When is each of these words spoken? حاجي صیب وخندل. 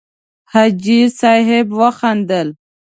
حاجي 0.51 0.99
صیب 1.19 1.67
وخندل. 1.79 2.47